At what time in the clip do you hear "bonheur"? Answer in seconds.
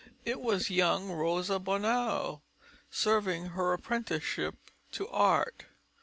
1.59-2.41